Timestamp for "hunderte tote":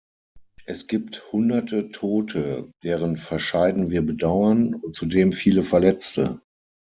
1.31-2.71